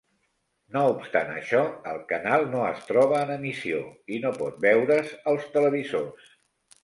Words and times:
No 0.75 0.81
obstant 0.91 1.27
això, 1.33 1.59
el 1.91 1.99
canal 2.11 2.45
no 2.55 2.63
es 2.69 2.81
troba 2.87 3.19
en 3.25 3.33
emissió 3.35 3.83
i 4.15 4.21
no 4.25 4.33
pot 4.41 4.57
veure's 4.65 5.11
als 5.33 5.45
televisors. 5.57 6.33